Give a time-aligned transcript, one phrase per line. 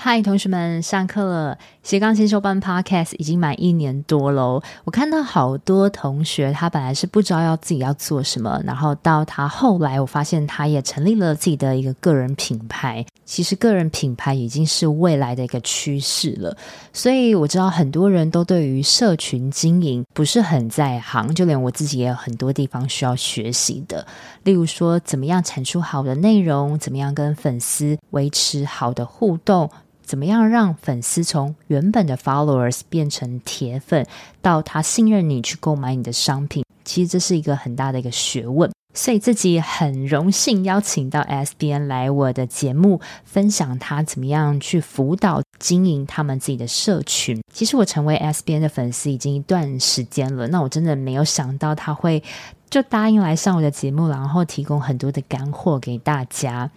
[0.00, 1.58] 嗨，同学们，上课了！
[1.82, 4.62] 斜杠先修班 Podcast 已经满一年多喽。
[4.84, 13.04] 我看到好多同学，他本来是不知道要自己要做什么，然后到他后来，我发现他也成立了自己的一个个人品牌。
[13.24, 16.56] 其实，个人品牌已经是未来的一个趋势了。
[16.92, 24.06] 所以我知道很多人都对于社群经营不是很在行，就连我自己也有很多地方需要学习的。
[24.44, 29.68] 例如说，怎么样产出好的内容，怎么样跟粉丝维持好的互动。
[30.08, 34.06] 怎么样让粉丝从原本的 followers 变成铁粉，
[34.40, 36.64] 到他信任你去购买你的商品？
[36.82, 38.70] 其实这是一个很大的一个学问。
[38.94, 47.38] 所以自己很荣幸邀请到 SBN 来我的节目，分享他怎么样去辅导经营他们自己的社群。
[47.52, 52.22] 其实我成为 SBN 的粉丝已经一段时间了，那我真的没有想到他会。
[52.70, 56.70] 就答应来上我的节目，然后提供很多的干货给大家。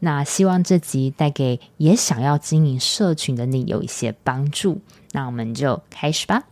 [0.00, 4.80] 那希望这集带给也想要经营社群的你有一些帮助。
[5.12, 6.44] 那我们就开始吧。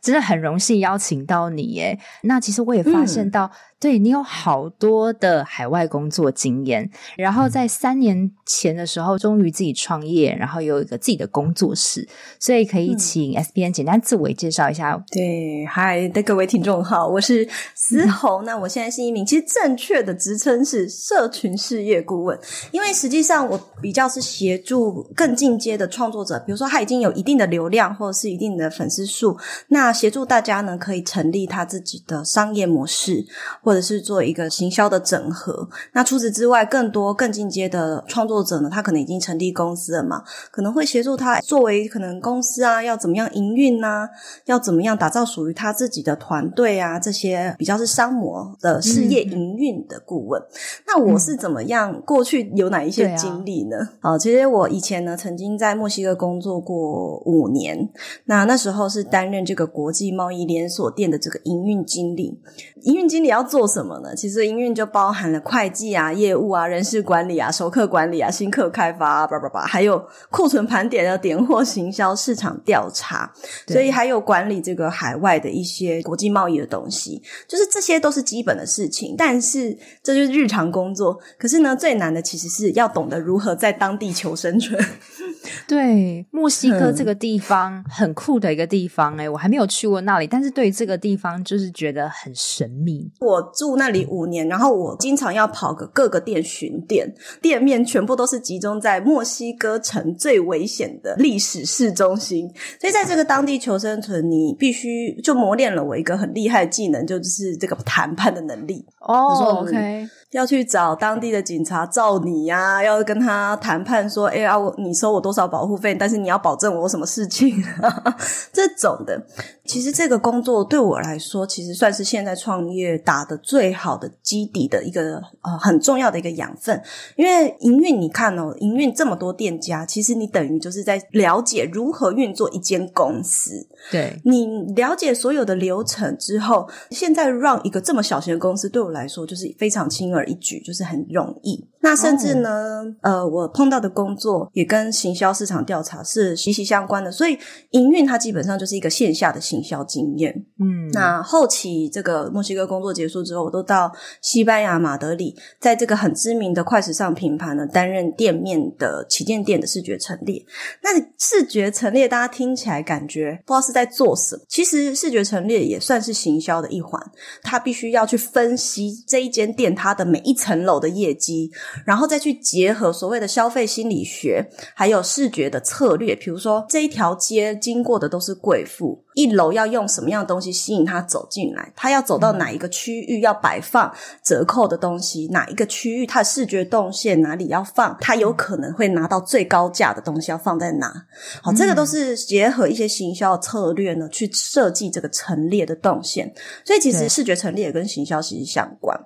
[0.00, 2.00] 真的很荣幸邀请到你耶。
[2.22, 3.50] 那其实我也发现到。
[3.82, 14.92] 嗯对，你有好多的海外工作经验，然后在三年前的时候，终于自己创业，然后有一个自己的工作室，所以可以请 S B N 简单自我介绍一下。
[14.92, 18.44] 嗯、对，嗨的各位听众好，我是思宏。
[18.44, 22.38] 嗯、那我现在是一名，其实正确的职称是社群事业顾问，
[22.70, 33.26] 因为实际上我比较是协助更进阶的创作者，比如说他已经有一定的流量或者是一定的粉丝数，那协助大家呢可以成立他自己的商业模式
[33.60, 33.71] 或。
[33.72, 35.66] 或者是做一个行销的整合。
[35.94, 44.06] 那除此之外，更多更进阶的创作者呢，他可能已经成立公司了嘛，可能会协助他作为可能公司啊，要怎么样营运呐，
[44.44, 50.38] 要怎么样打造属于他自己的团队啊，这些比较是商模的事业营运的顾问。
[50.38, 50.46] 嗯、
[50.86, 51.98] 那我是怎么样？
[52.02, 53.78] 过去有哪一些经历呢？
[54.00, 57.88] 啊，其实我以前呢，曾经在墨西哥工作过五年，
[58.26, 62.38] 那那时候是担任这个国际贸易连锁店的这个营运经理。
[62.82, 64.12] 营运经理要做做什么呢？
[64.16, 73.32] 其实营运就包含了会计啊、业务啊、人事管理啊、熟客管理啊、新客开发啊，叭叭叭，还有库存盘点的点货、行销、市场调查，
[73.68, 79.14] 所以还有管理这个海外的一些国际贸易的东西，就是这些都是基本的事情。
[79.16, 81.16] 但是这就是日常工作。
[81.38, 84.76] 可是呢，最难的其实是要懂得如何在当地求生存。
[85.68, 93.10] 对，墨西哥这个地方很酷的一个地方，欸，诶我还没有去过那里，但是对于这个地方就是觉得很神秘。
[93.20, 108.84] 我住那里五年，然后我经常要跑个各个店巡店，店面全部都是集中在墨西哥城最危险的历史市中心，所以在这个当地求生存，你必须就磨练了我一个很厉害的技能，就是这个谈判的能力。
[109.00, 110.08] 哦、oh，OK。
[110.32, 115.94] 要去找当地的警察罩你呀、啊，要跟他谈判说，哎呀，你收我多少保护费？
[115.94, 117.62] 但是你要保证我什么事情？
[118.50, 119.22] 这种的，
[119.64, 126.82] 其实这个工作对我来说，其实算是现在创业打的最好的基底的一个呃很重要的一个养分。
[127.16, 133.68] 因为营运，你看哦，营运这么多店家，其实你等于就是在了解如何运作一间公司。
[133.90, 141.68] 对，你了解所有的流程之后，现在让一个这么小型的公司，对我来说就是非常轻而易举就是很容易。
[141.80, 143.12] 那甚至呢，oh.
[143.12, 147.10] 呃，我碰到的工作也跟行销市场调查是息息相关的。
[147.10, 147.36] 所以
[147.70, 150.32] 营运它基本上就是一个线下的行销经验。
[150.58, 153.92] 嗯，那后期这个墨西哥工作结束之后，我都到
[154.22, 160.42] 西班牙马德里，在这个很知名的快时尚品牌呢担任店面的旗舰店的视觉陈列。
[160.82, 166.98] 那视觉陈列大家听起来感觉不知道是在做什么，其实视觉陈列也算是行销的一环，
[167.42, 171.50] 它必须要去分析这一间店它的每一层楼的业绩。
[171.84, 179.04] 然后再去结合所谓的消费心理学，还有视觉的策略，比如说这一条街经过的都是贵妇。
[179.14, 181.72] 一楼要用什么样的东西吸引他走进来？
[181.76, 183.92] 他要走到哪一个区域要摆放
[184.22, 185.28] 折扣的东西？
[185.30, 187.96] 哪一个区域他的视觉动线哪里要放？
[188.00, 191.06] 他有可能会拿到最高价的东西要放在哪？
[191.42, 196.32] 好，这个都是结合一些行销策略呢，去设计这个陈列的动线。
[196.64, 198.98] 所以其实视觉陈列也跟行销息息相关。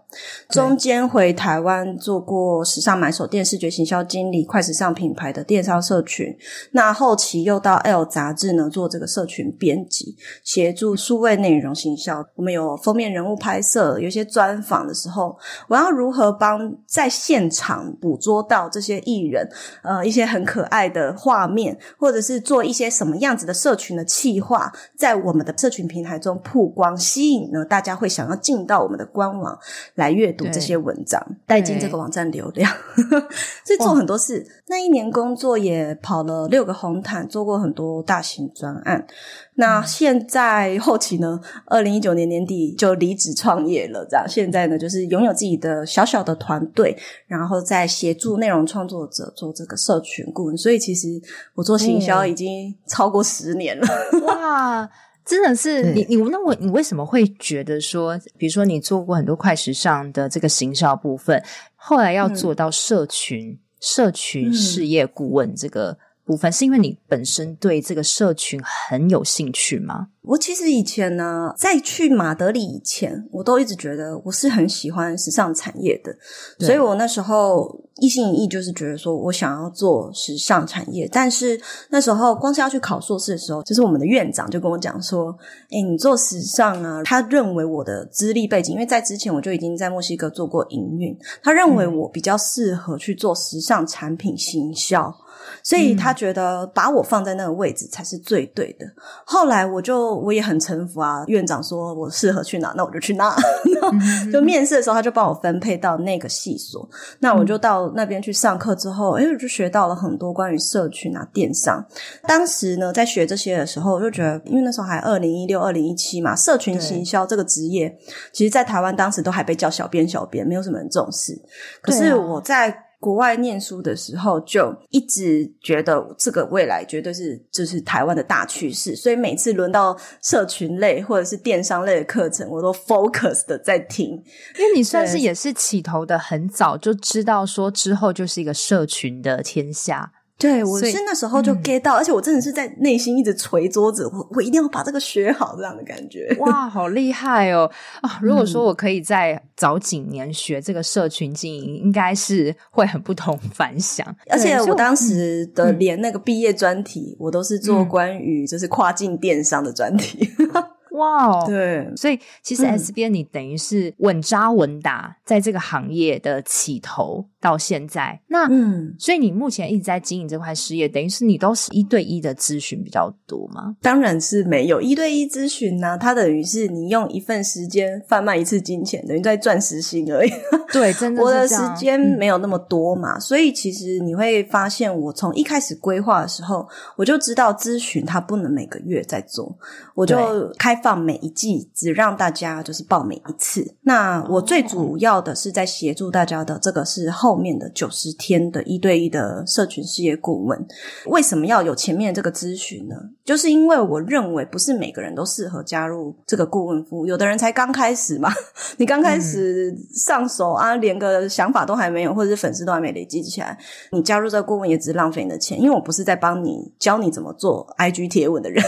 [0.51, 6.37] 中间回台湾做过时尚买手店视觉行销经理，快时尚品牌的电商社群。
[6.71, 9.96] 那后期又到 L 杂志呢做这个社群编辑。
[9.97, 12.25] 辑，协助数位内容行销。
[12.35, 15.37] 我们有封面人物拍摄，有一些专访的时候，
[15.69, 19.49] 我要如何帮在现场捕捉到这些艺人，
[19.83, 29.59] 呃，一些很可爱的画面，或者是做一些什么样子的社群的企划，在我们的社群平台中曝光，吸引呢大家会想要进到我们的官网
[29.95, 32.71] 来阅读这些文章，带进这个网站流量，
[33.65, 34.47] 所以做很多事。
[34.69, 39.07] 那一年工作也跑了六个红毯，做过很多大型专案。
[39.55, 44.05] 那现在后期呢，二零一九年年底就离职创业了。
[44.11, 46.97] 这样现在呢，就是拥有自己的小小的团队，
[47.29, 50.57] 然后在协助内容创作者做这个社群顾问。
[50.57, 51.07] 所以其实
[51.55, 53.87] 我做行销已经超过十年了。
[54.15, 54.91] 嗯、 哇，
[55.25, 61.41] 真的是你你那我你为什么会觉得说，比如说你做过很多快时尚的这个行销部分，
[61.77, 63.57] 后来要做到社群？
[63.77, 70.09] 嗯社群事业顾问这个部分，嗯、是因为你本身对这个社群很有兴趣吗？
[70.23, 76.13] 我其实以前呢，在去马德里以前，我都一直觉得我是很喜欢时尚产业的，
[76.59, 81.09] 所以我那时候一心一意就是觉得说我想要做时尚产业。
[81.13, 85.33] 但是那时候光是要去考硕士的时候，就是我们的院长就跟我讲说
[85.71, 95.15] ：“诶，你做时尚啊？”他认为我的资历背景，因为在之前我就已经在墨西哥做过营运，他认为我比较适合去做时尚产品行销。
[95.63, 98.87] 所以他觉得把我放在那个位置才是最对的。
[99.25, 103.37] 后来我就我也很臣服啊，院长说我适合去哪，那我就去哪。
[104.33, 106.89] 就面试的时候，他就帮我分配到那个系所，
[107.21, 108.75] 那我就到那边去上课。
[108.77, 111.85] 之后，哎，我就学到了很多关于社群啊、电商。
[112.27, 117.97] 当时呢，在学这些的时候，我就觉得，因为那时候还二零一六、二零一七嘛，社群行销这个职业，
[118.33, 121.41] 其实，在台湾当时都还被叫小编、小编，没有什么人重视。
[121.81, 122.86] 可是我在。
[122.99, 134.11] 国外念书的时候，就一直觉得这个未来绝对是就是台湾的大趋势，所以每次轮到社群类或者是电商类的课程，我都 focus 的在听。
[134.59, 140.13] 因为你算是也是起头的很早，就知道说之后就是一个社群的天下。
[140.39, 146.37] 对，我是那时候就 get 到，嗯、而且我真的是在内心一直捶桌子，我我一定要把这个学好，这样的感觉。
[146.41, 147.71] 哇，好厉害哦！
[148.03, 154.07] 啊，如果说我可以在早几年学这个社群经营，嗯、应该是会很不同凡响。
[154.29, 160.31] 而且我当时的连那个毕业专题，嗯、我都是做关于就是跨境电商的专题。
[160.39, 160.65] 嗯
[160.97, 173.77] 哇哦， 对，所以其实 S 编你等于是稳扎稳打，在这个行业的起头到现在，那嗯，所以你目前一直在经营这块事业，等于是你都是一对一的咨询比较多吗？
[173.81, 180.31] 当然是没有一对一咨询呢，它等于是你用一份时间贩卖一次金钱，等于在赚时薪而已。
[180.73, 186.67] 对，真的，我的时间没有那么多嘛，嗯、所以其实你会发现，我从一开始规划的时候，
[186.97, 189.55] 我就知道咨询它不能每个月在做，
[189.95, 190.17] 我就
[190.57, 190.77] 开。
[190.87, 193.75] 放每一季只让大家就是报每一次。
[193.83, 200.67] 那我最主要的是在协助大家的，这个是后面的九十天的一对一的社群事业顾问。
[201.07, 202.97] 为什么要有前面这个咨询呢？
[203.25, 207.05] 就是因为我认为不是每个人都适合加入这个顾问服务。
[207.07, 208.33] 有的人才刚开始嘛，
[208.79, 213.59] 你刚开始上手啊，连个想法都还没有，或者是粉丝都还没累积起来，
[213.93, 215.61] 你加入这个顾问也只是浪费你的钱。
[215.61, 218.65] 因为我不是在帮你教你怎么做 IG 贴文的人，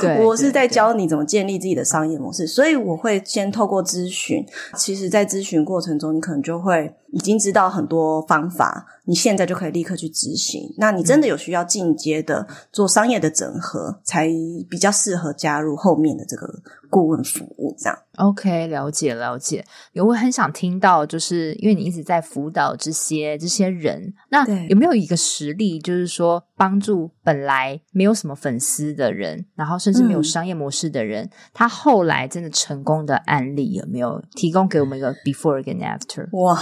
[0.00, 1.60] 对， 我是在教你怎么建立。
[1.60, 4.42] 自己的商业模式，所以我会先透过咨询。
[4.74, 10.72] 其实，在咨询过程中，你可能就会已经知道很多方法，你现在就可以立刻去执行。
[10.78, 14.28] 那你真的有需要进阶的做商业的整合，才
[14.70, 16.46] 比较适合加入后面的这个
[16.88, 17.74] 顾问服务。
[17.76, 19.64] 这样，OK，了解了解。
[19.94, 36.28] 有我很想听到，就是因为你一直在辅导这些这些人，那有没有一个实例，就是说帮助本来没有什么粉丝的人，然后甚至没有商业模式的人，嗯、他后来真的成功的案例，有没有提供给我们一个 before 跟 after？
[36.38, 36.56] 哇！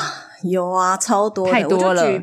[0.44, 2.22] 有啊，超多的，太多了，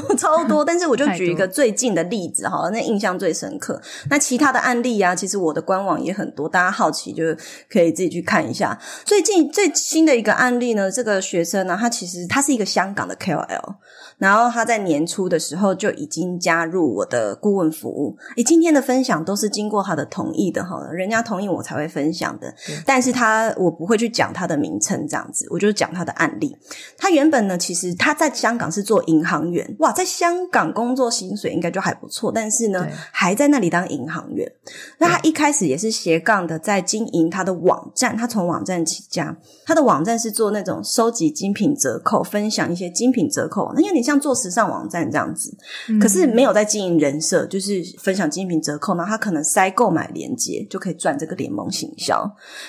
[0.18, 0.64] 超多。
[0.66, 3.80] 但是我就举一个最近的例子哈，那印象最深刻。
[4.08, 7.24] 那其他的案例啊，其实我的官网也很多，大家好奇就
[7.68, 8.78] 可以自己去看一下。
[9.04, 13.74] 最近最新的一个案例呢，这个学生呢，他其实他是一个香港的 KOL。
[14.16, 18.16] 然后他在年初的时候就已经加入我的顾问服务。
[18.36, 22.54] 诶，今天的分享都是经过他的同意的哈，人家同意我才会分享的。
[22.86, 26.56] 但是他我不会去讲他的名称这样子，我就讲他的案例。
[26.96, 34.50] 他原本呢，其实他在香港是做银行行员，哇，在香港工作薪水应该就还不错，但是呢，还在那里当银行员。
[34.96, 39.36] 那他一开始也是斜杠的，在经营他的网站，他从网站起家，
[39.66, 45.54] 他的网站是做那种收集精品折扣，分享一些精品折扣，那有点像做时尚网站这样子，
[45.90, 52.24] 嗯、可是没有在经营人设，就是分享精品折扣，那他可能塞购买链接就可以赚这个联盟行销。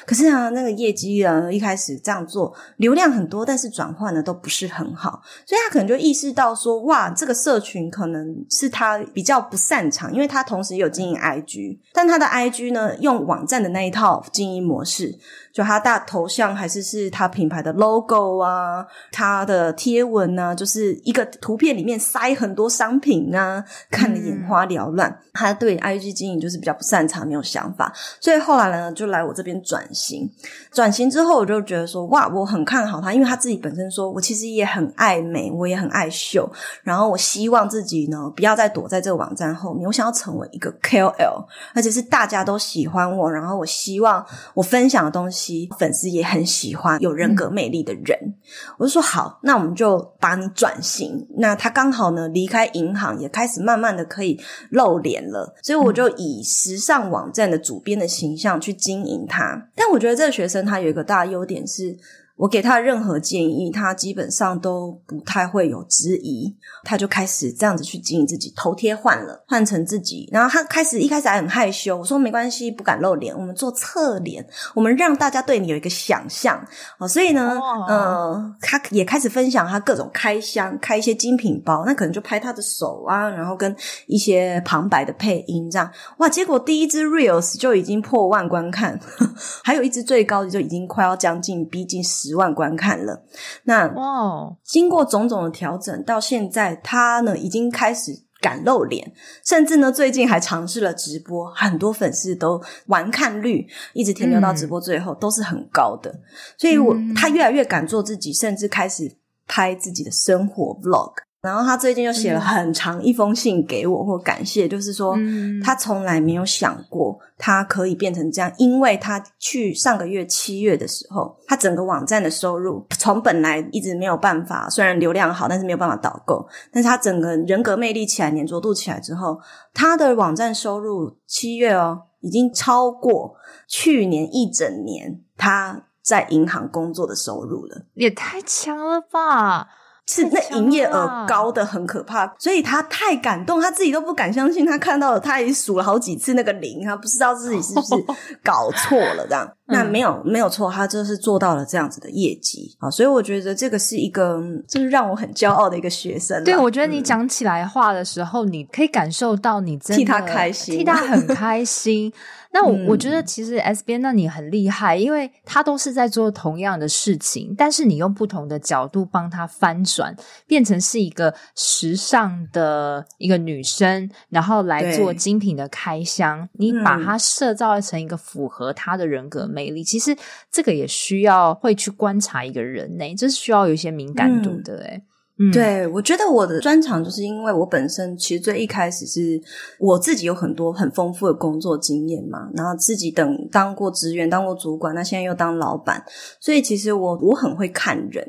[0.05, 15.18] 可是啊，那个业绩啊，一开始这样做，流量很多，但是转换呢都不是很好，所以他可能就意识到说，哇，这个社群可能是他比较不擅长，因为他同时也有经营 IG，但他的 IG 呢，用网站的那一套经营模式。
[15.56, 25.10] 就他大头像还是是他品牌的 logo 啊，他的贴文啊，就是一个图片里面塞很多商品啊，看得眼花缭乱。
[25.10, 30.30] 嗯、他对 IG 经营就是比较不擅长，没有想法，所以后来呢，就来我这边转型。
[30.74, 36.52] 转型之后，我就觉得说，哇，我很看好他，因为他自己本身说，我其实也很爱美，我也很爱秀，
[36.84, 45.45] 然后我希望自己呢，不要再躲在这个网站后面，我想要成为一个 KOL，而且是大家都喜欢我，然后我希望我分享的东西。
[45.80, 48.34] 粉丝也很喜欢有人格魅力的人，嗯、
[48.78, 51.28] 我就说好，那我们就把你转型。
[51.38, 59.70] 那他刚好呢离开银行，也开始慢慢的可以露脸了，所以我就以时尚网站的主编的形象去经营他。
[59.75, 61.98] 但我觉得这个学生他有一个大优点是。
[62.38, 70.27] 我给他任何建议，他基本上都不太会有质疑，他就开始这样子去经营自己，头贴换了，换成自己。
[70.34, 76.62] 然后他开始一开始还很害羞，我说没关系，不敢露脸，我们做侧脸，我们让大家对你有一个想象。
[76.98, 83.74] 哦，所以呢，哦、呃，他也开始分享他各种开箱，开一些精品包，那可能就拍他的手啊，然后跟
[84.08, 85.89] 一些旁白的配音这样。
[86.18, 89.00] 哇，结果第一支 Reels 就已经破万观看，
[89.63, 92.25] 还有一支最高的就已经快要将近逼近十。
[92.29, 93.24] 十万观看了，
[93.63, 99.13] 那哇，经过种种的调整，到现在他呢已经开始敢露脸，
[99.44, 106.13] 甚至呢最近还尝试了直播，很多粉丝都完看率一直停留到直播最后、嗯、都是很高的，
[106.58, 109.15] 所以我他越来越敢做自己，甚至开始
[109.48, 111.25] 拍自己的生活 vlog。
[111.46, 115.16] 然后他最近又写了很长一封信给我，或感谢，就是说
[115.64, 129.40] 他从来没有想过他可以变成这样，因为他去上个月七月的时候，他整个网站的收入从本来一直没有办法，虽然流量好，但是没有办法导购，但是他整个人格魅力起来，黏着度起来之后，
[129.74, 133.36] 他的网站收入七月哦，已经超过
[133.68, 139.68] 去年一整年他在银行工作的收入了，也太强了吧！
[140.08, 147.96] 是那营业额高的很可怕，所以他太感动，他自己都不敢相信，他看到了，他也数了好几次那个零，他不知道自己是不是
[148.44, 149.52] 搞错了这样。
[149.67, 152.75] 那没有没有错，他就是做到了这样子的业绩。
[152.79, 156.43] 啊，所以我觉得这个是一个就是让我很骄傲的一个学生。
[156.43, 162.13] 对，我觉得你讲起来话的时候，嗯、你可以感受到你真的替他开心，替他很开心。
[162.51, 170.15] 那我我觉得其实 S B，那你很厉害，因为他都是在做同样的事情，但是你用不同的角度帮他翻转，
[170.48, 176.48] 变成是一个时尚的一个女生，然后来做精品的开箱。
[176.53, 180.16] 你把它设造成一个符合她的人格魅力，嗯、其实
[180.52, 184.96] 这个也需要会去观察一个人呢，这是需要有一些敏感度的诶。
[184.98, 185.02] 嗯
[185.38, 189.42] 嗯、对，我觉得我的专长就是因为我本身其实最一开始是
[189.77, 196.01] 我自己有很多很丰富的工作经验嘛，然后自己等当过职员、当过主管，那现在又当老板，
[196.39, 198.25] 所以其实我我很会看人。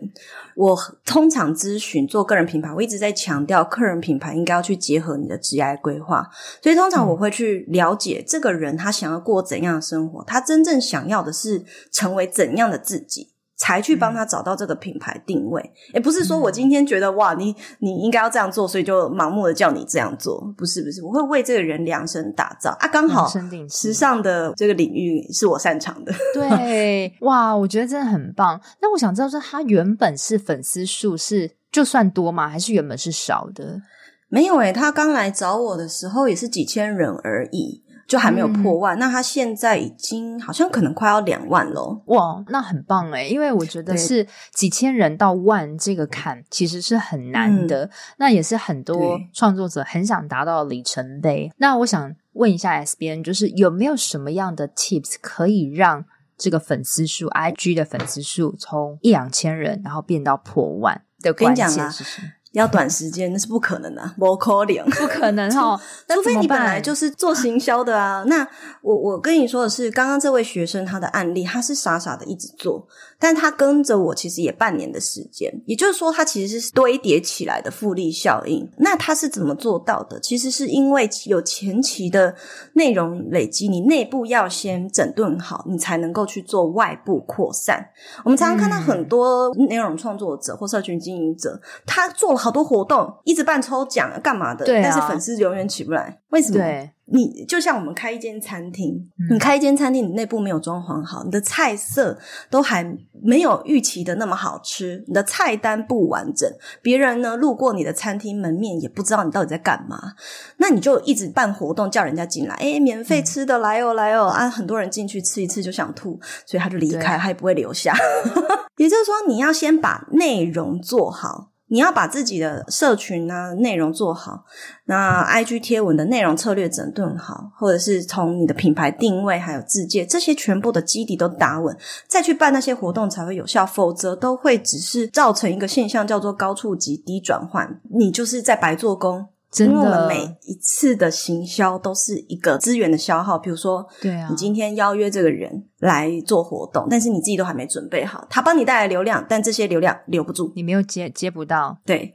[0.57, 6.29] 我通常咨询做个人品牌，我一直在强调，个人品牌应该要去结合你的职业规划，
[6.61, 13.29] 所以通常我会去了解这个人他想要过怎样的生活，他真正想要的是成为怎样的自己。
[13.57, 15.63] 才去帮他找到这个品牌定位，
[15.95, 23.27] 也、嗯、不是说我今天觉得哇，你你应该要这样做，所以就盲目的叫你这样做，不是不是，我会为这个人量身打造啊，刚好
[23.71, 28.61] 时尚的这个领域是我擅长的，对，哇，我觉得真的很棒。
[28.83, 32.49] 那我想知道说，他原本是粉丝数是就算多吗？
[32.49, 33.81] 还是原本是少的？
[34.29, 37.85] 没有诶、欸，他刚来找我的时候也是几千人而已。
[38.07, 42.03] 就还没有破万，嗯、那他现在已经好像可能快要两万了。
[42.07, 51.51] 哇，那很棒哎，因为我觉得是几千人到万这个坎其实是很难的，嗯、那也是很多创作者很想达到的里程碑。
[51.57, 56.05] 那我想问一下 S B N，，就是有没有什么样的 tips 可以让
[56.39, 62.29] 这个粉丝数 IG 的粉丝数从一两千人然后变到破万的关键是什么？
[62.57, 65.79] 要短时间那是不可能的，不可能，不可能哈。
[66.09, 68.25] 除非你本来就是做行销的啊。
[68.27, 68.47] 那
[68.81, 72.87] 我我跟你说的是，刚刚这位学生他的案例，他是傻傻的一直做，
[73.19, 78.67] 但他跟着我其实也半年的时间，也就是说，他其实是堆叠起来的复利效应。
[78.79, 80.19] 那他是怎么做到的？
[80.21, 82.35] 其实是因为有前期的
[82.73, 87.87] 内容累积，你内部要先整顿好，你才能够去做外部扩散。
[88.25, 94.65] 我们常常看到很多内容创作者或社群经营者，他做了好多活动，一直办抽奖，干嘛的？
[94.65, 96.59] 对啊，但是粉丝永远起不来，为什么？
[96.59, 96.91] 对。
[97.09, 102.19] 你就像我们开一间餐厅，你开一间餐厅，你内部没有装潢好，你的菜色
[102.51, 102.85] 都还
[103.23, 106.51] 没有预期的那么好吃，你的菜单不完整，
[106.83, 110.15] 别人呢路过你的餐厅门面也不知道你到底在干嘛，
[110.57, 117.95] 那你就一直办活动叫人家进来，哎，免费吃的来哦来哦啊，很多人进去吃一次就想吐，所以他就离开，他也不会留下。
[118.79, 121.53] 也就是说，你要先把内容做好。
[121.69, 124.45] 你要把自己的社群啊内容做好，
[124.85, 139.27] 那 IG 贴文的内容策略整顿好，或者是从你的品牌定位还有自介这些全部的基底都打稳，再去办那些活动才会有效，否则都会只是造成一个现象叫做高触及低转换，你就是在白做工。
[139.65, 152.15] 因为我们每一次的行销都是一个资源的消耗，比如说，对啊，你今天邀约这个人来做活动，但是你自己都还没准备好，他帮你带来流量，但这些流量留不住，你没有接接不到，对。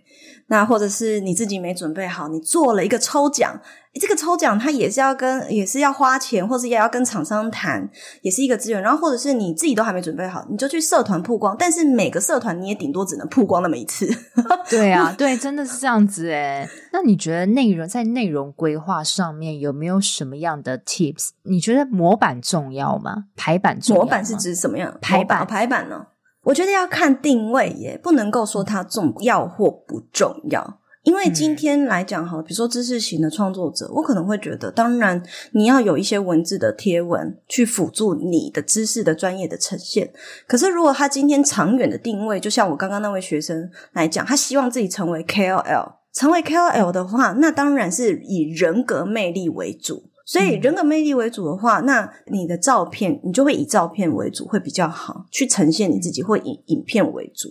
[0.52, 3.58] 那或者是你自己没准备好，你做了一个抽奖，
[3.94, 7.90] 这个抽奖它也是要跟也是要花钱，或者也要跟厂商谈，
[8.22, 8.82] 也是一个资源。
[8.82, 14.06] 然后或者是你自己都还没准备好，你就去社团曝光，但是每个社团你也顶多只能曝光那么一次。
[14.70, 16.68] 对啊，对，真的是这样子诶。
[16.92, 21.30] 那你觉得内容在内容规划上面有没有什么样的 tips？
[21.44, 23.28] 你觉得模板重要吗？
[23.38, 24.02] 排版重要？
[24.02, 24.98] 模板是指什么样？
[25.02, 26.08] 排版，排版呢？
[26.44, 30.80] 我觉得要看定位耶，不能够说它重要或不重要。
[31.04, 35.20] 因为今天来讲哈，比如说知识型的创作者，我可能会觉得，当然
[35.54, 40.14] 你要有一些文字的贴文去辅助你的知识的专业的呈现。
[40.48, 50.11] 可是如果他今天长远的定位，就像我刚刚那位学生来讲，他希望自己成为 KOL，成为 KOL 的话，那当然是以人格魅力为主。
[50.32, 57.50] 所以人格魅力为主的话，那你的照片你就会以照片为主，会比较好去呈现你自己，会以影片为主。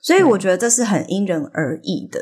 [0.00, 2.18] 所以我觉得这是很因人而异的，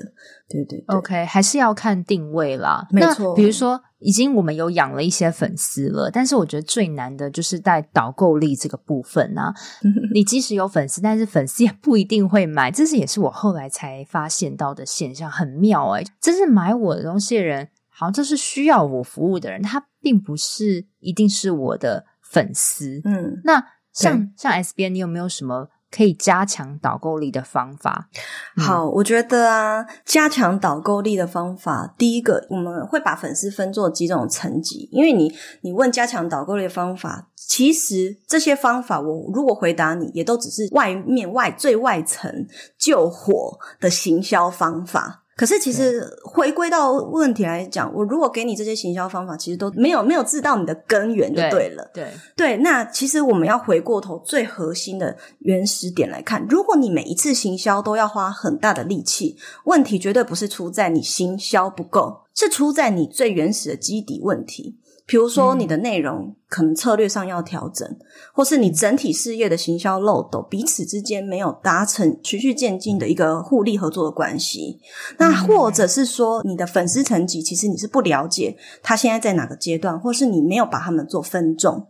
[0.49, 0.85] 对对对。
[0.88, 2.85] OK，还是要看定位啦。
[2.90, 9.54] 没错，比如说已经我们有养了一些粉丝了，但是我觉得最难的就是在导购力这个部分啊。
[10.12, 16.02] 你即使有粉丝，但是粉丝也不一定会买，这是也是我后来才发现到的现象，很妙哎。
[16.21, 17.68] 真是买我的东西的人。
[17.94, 23.00] 好像就是需要我服务的人，他并不是一定是我的粉丝。
[23.05, 28.09] 嗯，那像像 S 编，你有没有什么可以加强导购力的方法？
[28.57, 42.46] 好，我觉得啊，加强导购力的方法，第一个我们会把粉丝分作几种层级，因为你你问加强导购力的方法，其实这些方法我如果回答你，也都只是外面外最外层
[42.79, 45.21] 救火的行销方法。
[45.42, 51.90] 可是，其实回归到问题来讲，我如果给你这些行销方法，其实都没有没有治到你的根源，就对了。
[51.92, 52.05] 对
[52.37, 64.78] 对，对，那其实我们要回过头最核心的原始点来看，如果你每一次行销都要花很大的力气，问题绝对不是出在你行销不够，是出在你最原始的基底问题。
[65.05, 67.99] 比如说，你的内容可能策略上要调整，嗯、
[68.33, 74.81] 或是你整体事业的行销漏斗，彼此之间没有达成循序渐进的一个互利合作的关系。
[75.19, 81.88] 那或者是说，你的粉丝层级其实你是不了解他现在在哪个阶段，或是你没有把他们做分众。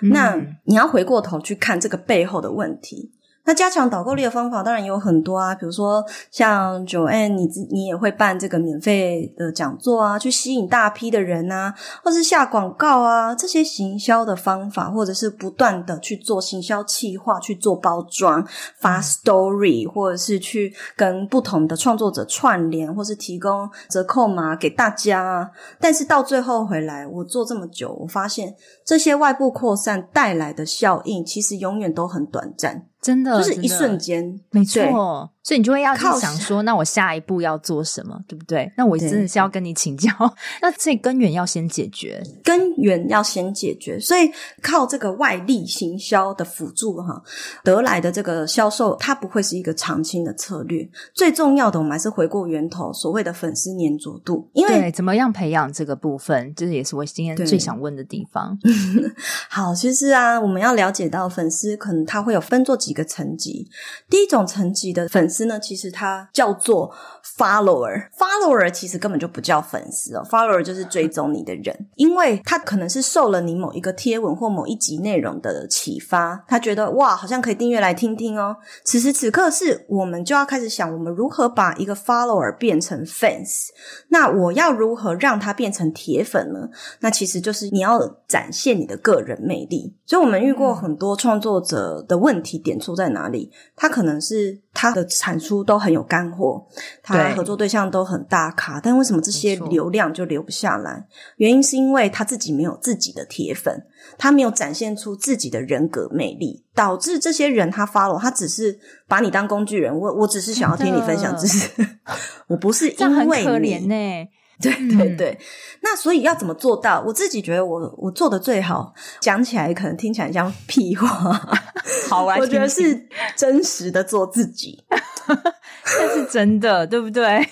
[0.00, 3.12] 嗯、那你要回过头去看这个背后的问题。
[3.46, 18.44] 那加强导购力的方法当然有很多啊，比如说像 Joanne，你自你也会办这个免费的讲座啊，去吸引大批的人啊，或是下广告啊，这些行销的方法，或者是不断的去做行销企划，去做包装、
[18.80, 25.50] 发 story，或者是去跟不同的创作者串联，或是提供折扣码给大家啊。
[25.80, 32.86] 但是到最后回来，我做这么久，我发现这些外部扩散带来的效应，其实永远都很短暂。
[33.06, 35.30] 真的，就是一瞬间，没错。
[35.44, 38.68] 所以你就会要去想说，那我下一步要做什么，对不对？
[38.76, 40.10] 那我真的是要跟你请教。
[40.60, 44.00] 那这根源要先解决，根源要先解决。
[44.00, 44.28] 所以
[44.60, 47.22] 靠这个外力行销的辅助，哈，
[47.62, 50.88] 得来的这个销售，它不会是一个长期的策略。
[51.14, 54.50] 最重要的，我们还是回过源头，所谓的粉丝粘着度。
[54.52, 58.58] 因为怎么样培养这个部分，这也是我今天最想问的地方。
[59.48, 63.68] 好，其实啊，我们要了解到粉丝可能他会有分做几个层级。
[64.10, 66.92] 第一种层级的粉丝呢，其实它叫做
[67.36, 68.08] follower。
[68.18, 78.56] follower 其实根本就不叫粉丝哦，follower 就是追踪你的人，因为他可能是受了你某一个贴文或某一集内容的启发，他觉得哇，好像可以订阅来听听哦。
[78.84, 83.66] 此时此刻，是我们就要开始想，我们如何把一个 follower 变成 fans。
[84.08, 86.68] 那我要如何让他变成铁粉呢？
[87.00, 89.94] 那其实就是你要展现你的个人魅力。
[90.06, 93.50] 所以我们遇过很多创作者的问题点出在哪里？
[93.74, 96.64] 他可能是他的产出都很有干货，
[97.02, 101.04] 他合作对象都很大咖，但为什么这些流量就留不下来？
[101.38, 103.84] 原因是因为他自己没有自己的铁粉，
[104.16, 109.92] 他没有展现出自己的人格魅力，导致这些人他 follow，他只是把你当工具人。
[109.98, 111.68] 我我只是想要听你分享知识，
[112.46, 112.98] 我不是因为你。
[112.98, 114.28] 这样很可怜呢。
[114.62, 115.44] 对对对，嗯、
[115.82, 117.02] 那所以要怎么做到？
[117.06, 121.06] 我自己觉得我我做的最好，讲起来可能听起来像屁话，
[122.08, 122.38] 好玩。
[122.38, 127.46] 我觉得是真实的做自己， 那是真的，对不对？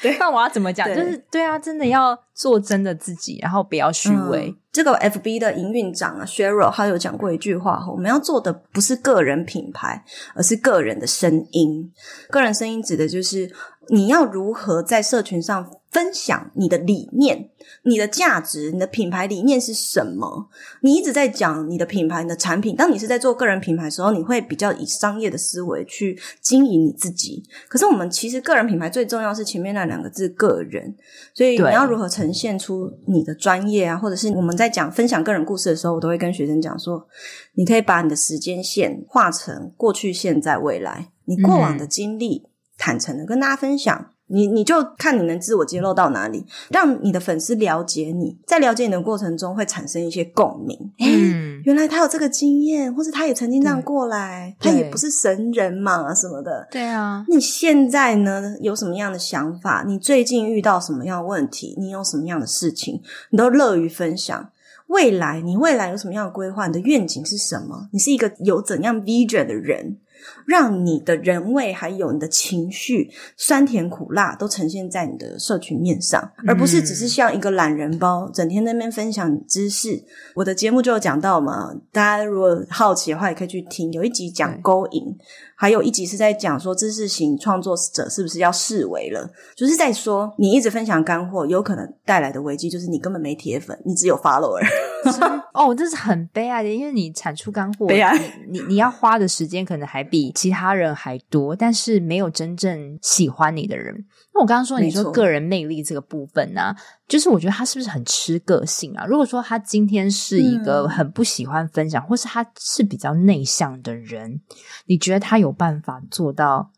[0.00, 0.16] 对。
[0.18, 0.86] 那我要怎么讲？
[0.94, 4.48] 就是对啊，真的要做真的自己，然后不要虚伪。
[4.48, 11.92] 嗯、这个 FB 的营运长啊，Sheryl 他有讲过一句话：我们要做的不是个人品牌，而是个人的声音。
[12.30, 13.50] 个人声音指的就是
[13.88, 15.70] 你要如何在社群上。
[15.92, 17.50] 分享你的理念、
[17.82, 20.48] 你的价值、你的品牌理念是什么？
[20.80, 22.74] 你一直在讲你的品牌、你的产品。
[22.74, 27.44] 当你是在做个人品牌的时候，你会比较以商业的思维去经营你自己。
[27.68, 30.96] 可是我们其实个人品牌最重要是前面那两个字“个人”。
[31.36, 33.94] 所以你要如何呈现出你的专业啊？
[33.94, 37.06] 或者是我们在讲分享个人故事的时候，我都会跟学生讲说：
[37.52, 42.46] 你可以把你的时间线画成过去、现在、未来，你过往的经历，
[42.82, 44.06] 坦诚的跟大家分享。
[44.26, 50.78] 你你就看你能自我揭露到哪里，让你的粉丝了解你，在了解你的过程中会产生一些共鸣。
[51.00, 56.66] 嗯，原来他有这个经验，或者他也曾经这样过来，他也不是神人嘛什么的。
[56.70, 59.84] 对啊，你现在呢有什么样的想法？
[59.86, 61.76] 你最近遇到什么样的问题？
[61.78, 63.02] 你有什么样的事情？
[63.30, 64.48] 你都乐于分享。
[64.86, 66.66] 未来你未来有什么样的规划？
[66.66, 67.88] 你的愿景是什么？
[67.92, 69.98] 你是一个有怎样 vision 的人？
[70.46, 80.04] 让你的人味还有你的情绪，酸甜苦辣都呈现在你的社群面上，而不是只是像一个懒人包，整天在那边分享知识。
[80.34, 85.16] 我的节目就有讲到嘛，大家如果好奇的话，也可以去听，有一集讲勾引。
[85.62, 89.30] 还有一集是在讲说，知识型创作者是不是要示威了？
[89.54, 94.60] 就是在说，你一直分享干货，有可能带来的危机就是你根本没铁粉，你只有 follower。
[95.54, 98.18] 哦，这是很悲哀的，因为你产出干货，悲哀。
[98.48, 103.94] 你你你要花的时间可能还比其他人还多，但是没有真正喜欢你的人。
[104.34, 109.04] 那我刚刚说，你说个人魅力这个部分呢、啊，就是我觉得他是不是很吃个性啊？
[109.06, 114.40] 如果说他今天是一个很不喜欢分享，嗯、或是他是比较内向的人，
[114.86, 116.70] 你觉得他有办法做到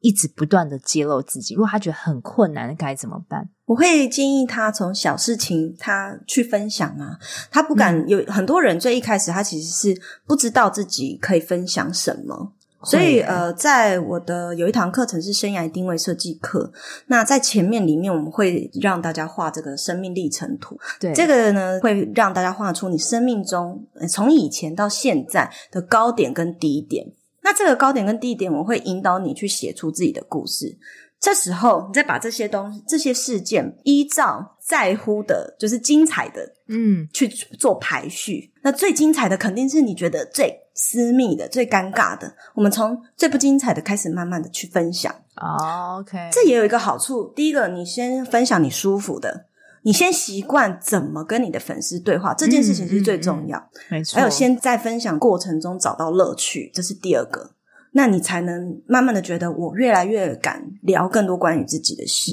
[0.00, 1.54] 一直不断的揭露自己？
[1.54, 3.48] 如果他觉得很困难，该怎么办？
[3.64, 7.18] 我会建议他从小事情他去分享啊，
[7.50, 12.52] 他不敢、嗯、有很多人最一开始他其实是不知道自己可以分享什么。
[12.84, 16.72] 所以，呃，在我的有一堂课程是生涯定位设计课。
[17.08, 20.78] 那在前面里面，我们会让大家画这个生命历程图。
[21.00, 27.12] 对，这个呢，会让大家画出你生命中从以前到现在的高点跟低点。
[27.42, 30.78] 那这个高点跟低点，我会引导你去写出自己的故事。
[31.20, 38.52] 这时候，你再把这些东西、这些事件依照在乎的，就是精彩的，嗯，去做排序。
[38.62, 42.32] 那最精彩的肯定是你觉得最私密的、最尴尬的。
[42.54, 45.12] 我们从最不精彩的开始，慢慢的去分享。
[45.34, 47.32] Oh, OK，这也有一个好处。
[47.34, 49.46] 第一个，你先分享你舒服的，
[49.88, 53.56] 你先习惯怎么跟你的粉丝对话，这件事情是最重要。
[53.56, 57.52] 嗯嗯嗯、没错，还有先在分享过程中找到乐趣，这是第二个。
[57.92, 62.32] 那你才能慢慢的觉得，我越来越敢聊更多关于自己的事。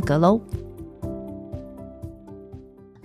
[0.00, 0.40] 格喽。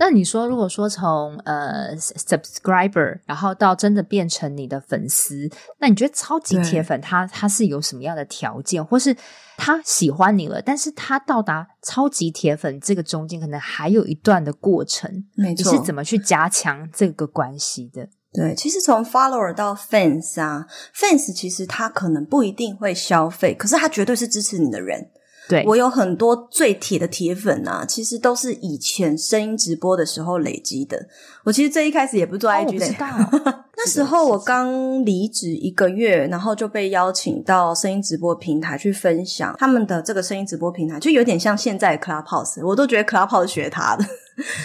[0.02, 5.46] 那你说，如果说从呃 subscriber，然后到真的变成你的粉丝，
[5.78, 9.14] 那你觉得超级铁粉他他是有什么样的条件，或是
[9.58, 15.70] 他喜欢你了，但是他到达超级铁粉这个中间可能还有一段的过程，没错。
[15.70, 18.08] 你是怎么去加强这个关系的？
[18.32, 25.10] 对，其实从 follower 到 fans 啊，fans 其实他可能不一定会消费，可是他绝对是支持你的人。
[25.50, 31.08] 对，我有很多最铁的铁粉啊，其实都是以前声音直播的时候累积的。
[31.42, 44.04] 我其实最一开始也不做 IG 的，哦、 那时候我刚离职一个月，然后就被邀请到声音直播平台去分享他们的这个声音直播平台，就有点像现在的 Clubhouse，我都觉得 Clubhouse 学他的，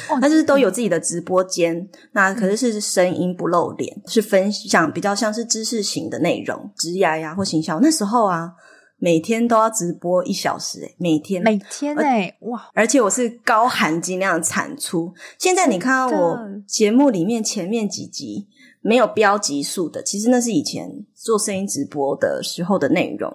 [0.10, 7.80] 哦、 他就是都有自己的直播间，嗯、那可是是声音不露脸，是分享比较像是知识型的内容，职涯呀或行销。
[7.80, 8.52] 那时候啊。
[9.06, 12.72] 每天都要直播一小时，诶每天每天诶哇！
[12.74, 15.14] 而且我是高含金量产出。
[15.38, 18.48] 现在你看到我节目里面前面几集
[18.82, 23.32] 没有标集数的，其实那是以前做声音直播的时候的内容。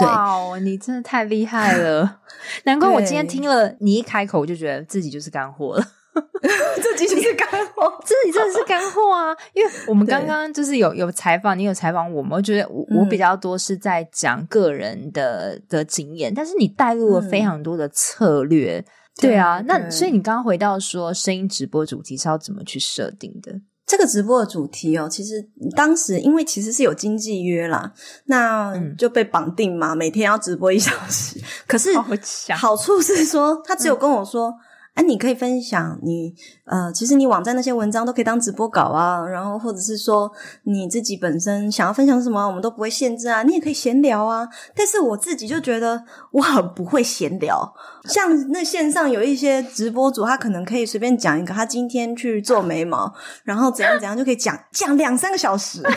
[0.00, 2.20] 哇，你真的太厉害了！
[2.64, 5.84] 难怪我今天听了你一开口，我就觉得自己就是干货了。
[6.82, 9.34] 这集就是干货，这里真的是干货啊！
[9.52, 18.84] 因为我们刚刚就是有有采访，你有采访我们，我觉得我我比较多是在讲个人的的经验，但是你带入了非常多的策略，嗯、
[19.20, 19.60] 对啊。
[19.60, 23.60] 对那所以你刚刚回到说，声音直播主题是要怎么去设定的？
[23.86, 27.92] 这个直播的主题哦，其实当时因为其实是有经纪约啦，
[28.26, 31.40] 那就被绑定嘛，嗯、每天要直播一小时。
[31.66, 31.90] 可是
[32.54, 34.54] 好处是说，他只有跟我说。
[34.94, 36.32] 啊，你可以分享你
[36.66, 40.30] 呃，其实你网站那些文章都可以当直播稿啊，然后或者是说
[40.62, 43.42] 你自己本身想要分享什么，我们都不会限制啊。
[43.42, 44.48] 你也可以闲聊啊。
[44.74, 55.82] 但是我自己就觉得我很不会闲聊，像那线上有一些直播主，他可能可以随便讲一个，他今天去做眉毛，然后怎样怎样就可以讲讲两三个小时。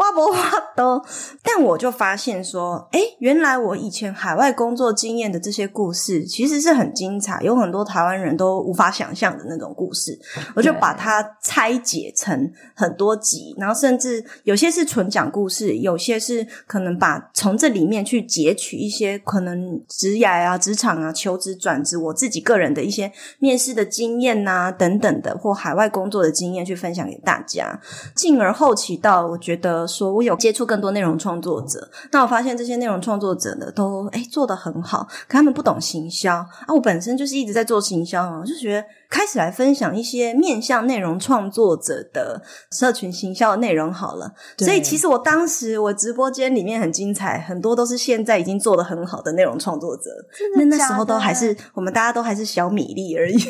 [0.00, 1.02] 挖不挖都，
[1.42, 10.18] 但我就发现说，哎，原来我以前海外工作经验的这些故事，其实是很精彩，有很多台湾人都无法想象的那种故事。
[10.56, 27.78] 我就把它拆解成很多集，然后甚至有些是纯讲故事，有些是可能把从这里面去截取一些可能职涯啊、职场啊、求职转职，我自己个人的一些面试的经验啊等等的，或海外工作的经验去分享给大家，
[28.16, 29.89] 进而后期到我觉得。
[29.90, 36.46] 说我有接触更多内容创作者，那我发现这些内容创作者呢，都诶做得很好，可他们不懂行销啊。
[36.68, 44.32] 我本身就是一直在做行销嘛，我就觉得开始来分享一些面向内容创作者的社群行销的内容好了。
[44.58, 50.10] 所以其实我当时我直播间里面很精彩，很多都是现在已经做得很好的内容创作者。
[50.56, 53.36] 那那时候都还是我们大家都还是小米粒而已。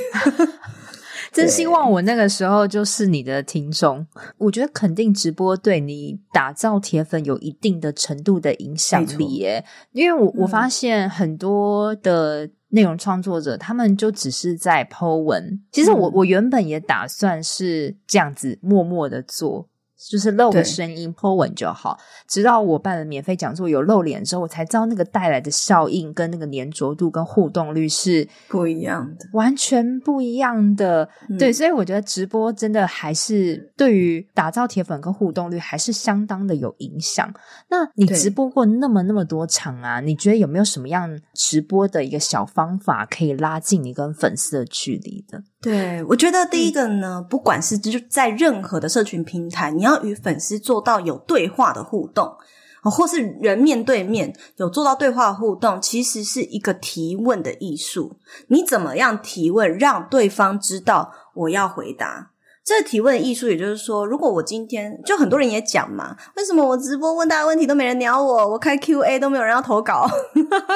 [1.32, 4.06] 真希望我那个时候就是你的听众。
[4.38, 9.64] 我觉得肯定直播对你打造铁粉有一定的程度的影响力耶。
[9.92, 15.62] 因为我我发现很多的内容创作者，嗯、他们就只是在 po 文。
[15.72, 19.69] 其实我、嗯、我原本也打算是这样子默默的做。
[20.08, 21.98] 就是露个声音，po 文就好。
[22.26, 31.08] 直到我办了免费讲座，有露脸之后，我才知道那个带来的效应跟那个粘着度跟互动率是不一样的，完全不一样的。
[31.28, 37.32] 嗯、对，所以我觉得直播真的还是对于打造铁粉跟互动率还是相当的有影响。
[37.68, 45.42] 那你直播过那么那么多场啊，你觉得有没有什么样直播的一个小方法可以拉近你跟粉丝的距离的？
[45.62, 52.34] 对，我觉得第一个呢，不管是就在任何的社群平台，你要与粉丝做到有对话的互动，
[52.82, 58.16] 或是人面对面有做到对话互动，其实是一个提问的艺术。
[58.48, 62.30] 你怎么样提问，让对方知道我要回答？
[62.62, 68.48] 这个提问的艺术，也就是说，如果我今天就很多人也讲嘛，为什么我直播问大家问题都没人鸟我？
[68.48, 70.08] 我开 Q&A 都没有人要投稿。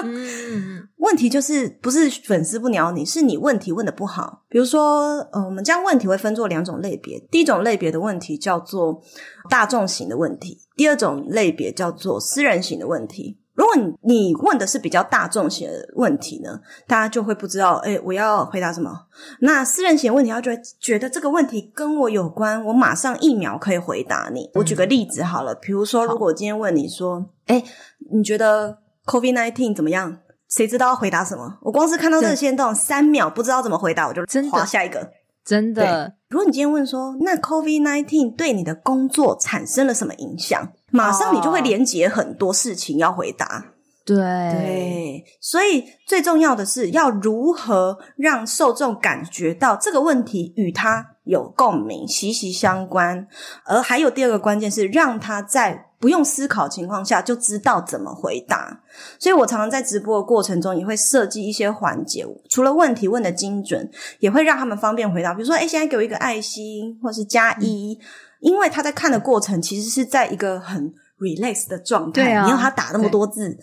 [0.02, 4.42] 嗯， 问题就是不是粉丝不鸟你，是你问题问的不好。
[4.48, 9.00] 比如说，呃，我们将问题会分作两种类别，第一种类别的问题叫做
[9.48, 13.38] 大众型的问题，第二种类别叫做私人型的问题。
[13.54, 19.06] 如果你你问的是比较大众型的问题呢，大家就会不知道，诶，我要回答什么。
[19.40, 24.50] 那私人型的问题，他就会觉得这个问题跟我有关，我马上一秒可以回答你。
[24.54, 27.64] 我举个例子好了，比如说，如果我今天问你说，诶，
[28.10, 30.18] 你觉得 COVID-19 怎么样？
[30.48, 31.58] 谁知道要回答什么？
[31.62, 35.10] 我光是看到这个限动，三秒不知道怎么回答，我就划下一个。
[35.44, 36.14] 真的。
[36.28, 40.72] 如果你今天问说，那 COVID-19 对你的工作产生了什么影响？
[40.94, 43.72] 马上你就会连接很多事情要回答，
[44.04, 53.26] 对对，所以最重要的是要如何让受众感觉到这个问题与他有共鸣、息息相关，
[53.64, 58.82] 而还有第二个关键是让他在不用思考情况下就知道怎么回答。
[59.18, 65.34] 所以我常常在直播的过程中也会设计一些环节，除了问题问的精准，也会让他们方便回答。
[65.34, 67.98] 比如说，哎，现在给我一个爱心，或是加一。
[68.00, 68.06] 嗯
[68.44, 72.22] 因为他在看的过程其实是在一个很 relax 的状态。
[72.22, 73.58] 对啊，你要他打那么多字，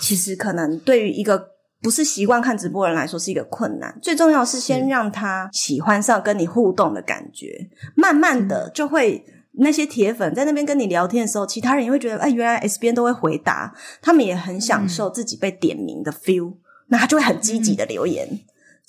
[0.00, 1.48] 其实可能对于一个
[1.82, 3.98] 不是习惯看直播人来说是一个困难。
[4.00, 9.24] 最重要是先让他喜欢上跟你互动的感觉，慢慢的就会。
[9.60, 16.58] 那些铁粉在那边跟你聊天的时候，其他人也会觉得，哎，原来 S 编都会回答，他们也很享受自己被点名的 feel，、嗯、
[16.90, 18.38] 那他就会很积极的留言、嗯。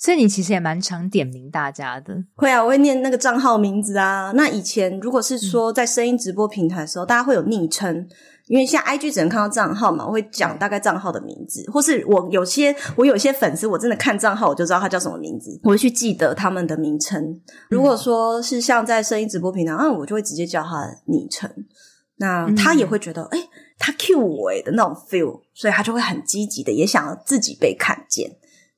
[0.00, 2.16] 所以你其实也蛮常点名大家的。
[2.34, 4.32] 会啊，我会念那个账号名字啊。
[4.34, 8.08] 那以前如果是说在声音直播平台的时候，嗯、大家会有昵称。
[8.46, 17.40] 因为现在 IG 只能看到账号嘛，我会讲大概账号的名字，或是我有些我有些粉丝，我真的看账号我就知道他叫什么名字，我会去记得他们的名称。
[17.68, 21.48] 如果说是像在声音直播平台，嗯，我就会直接叫他的昵称，
[22.16, 28.28] 那他也会觉得，哎、嗯，他 cue 我诶的那种 feel，所以他就会很积极的，也想要自己被看见。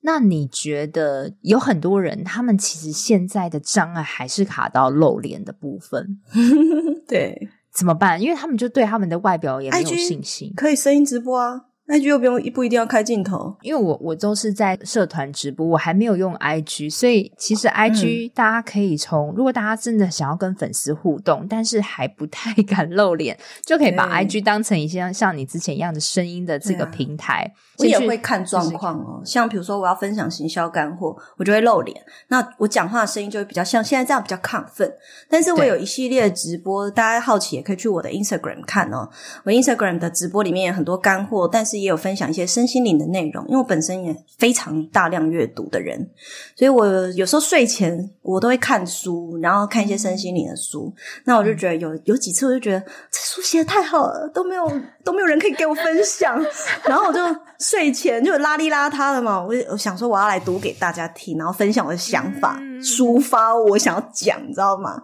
[0.03, 6.21] 那你觉得有很多人，他们其实现在的障碍还是卡到露脸的部分，
[7.09, 7.49] 对。
[7.75, 8.21] 怎么办？
[8.21, 10.53] 因为他们就对他们的外表也没有信心。
[10.55, 13.57] 可以声音直播啊，IG 又不用不一定要开镜头。
[13.63, 27.53] 因为我我都是在社团直播，我还没有用 IG，所以其实 IG 大家可以从，嗯、如果大家真的想要跟粉丝互动，但是还不太 敢露脸，就可以把 IG 当成一些像你之前一样的声音的这个平台。
[27.79, 32.01] 我也会看状况哦，像比如说我要分享行销干货，我就会露脸。
[32.29, 34.91] 那我讲话的声音就会比较像现在这样比较亢奋。
[35.29, 39.09] 但是我有一系列的直播，大家好奇也可以去我的 Instagram 看哦。
[39.45, 43.45] 我 Instagram 的直播里面有很多干货，但是也有分享一些身心灵的内容。
[43.49, 46.11] 因为我本身也非常大量阅读的人，
[46.57, 50.93] 所以我有时候睡前我都会看书，然后看一些身心灵的书。
[51.25, 54.67] 那我就觉得有有几次我就觉得这书写的太好了，都没有
[55.05, 56.41] 都没有人可以给我分享，
[56.85, 57.21] 然后我就。
[57.59, 65.01] 睡前就邋里邋遢的嘛，我我想说我要来读给大家听，然后分享我的想法，嗯、抒发我想要讲，你知道吗？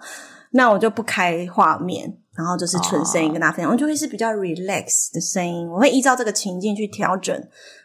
[0.50, 7.36] 那我就不开画面，然后就是纯声音跟大家分享，我、哦、就会是比较 relax 的声音，我会依照这个情境去调整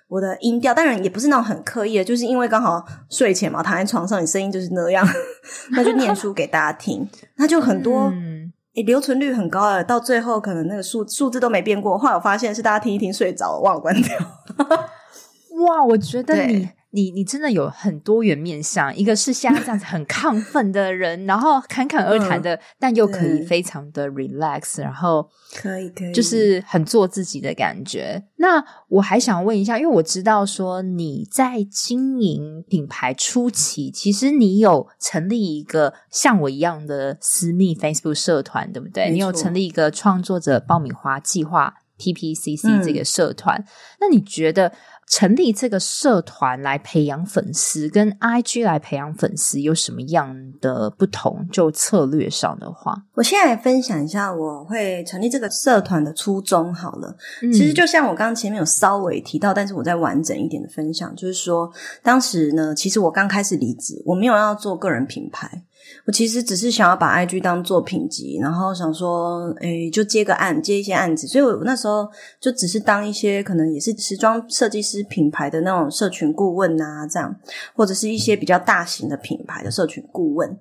[0.07, 5.05] 我的音调，当然也不是那种很刻意的，就是因为刚好睡前嘛，躺在床上，你声音就是那样，
[5.73, 8.11] 那就念书给大家听，那就很多。
[8.13, 11.95] 嗯诶，留存率很高了，到最后可能那个数数字都没变过。
[11.95, 14.17] 后来我发现是大家听一听睡着，忘了关掉。
[15.67, 16.67] 哇，我觉得你。
[16.95, 28.23] 你你真的有很多元面向，一个是像这样子很亢奋的人，然后侃侃而谈的，嗯、但又可以非常的 relax，然后可以可以，就是很做自己的感觉。
[28.35, 39.09] 那我还想问一下，因为我知道说你在经营品牌初期，其实你有成立一个像我一样的私密 Facebook 社团，对不对？
[39.09, 43.65] 你有成立一个创作者爆米花计划 PPCC 这个社团，嗯、
[44.01, 44.71] 那你觉得？
[45.15, 51.47] 成立这个社团来培养粉丝，跟 IG 来培养粉丝有什么样的不同？
[51.51, 56.73] 就策略上的话，我现在来分享一下我会成立这个社团的初衷。
[56.73, 61.71] 好了，嗯、其实就像我刚刚前面有稍微提到，但是我再完整一点的分享，就是说，
[62.01, 65.63] 当时呢，其实我刚开始离职，我没有要做个人品牌。
[66.05, 71.27] 我其实只是想要把 IG 当作品集，然后想说，诶，就接个案，接一些案子。
[71.27, 72.07] 所以我那时候
[72.39, 77.35] 就只是当一些可能也是时装设计师品牌的那种社群顾问啊，这样，
[77.73, 80.57] 或者是一些比较大型的品牌的社群顾问。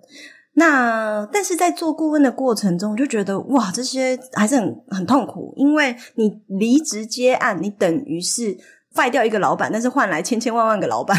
[0.55, 8.59] 那但是在做顾问的过程中，我就觉得哇，这些还是很很痛苦，因为你离职接案，你等于是。
[8.95, 11.17] 废掉一个老板，但是换来千千万万个老板，